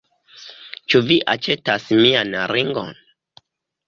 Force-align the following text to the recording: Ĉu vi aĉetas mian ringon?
Ĉu 0.93 1.01
vi 1.11 1.17
aĉetas 1.33 1.85
mian 1.99 2.33
ringon? 2.53 2.91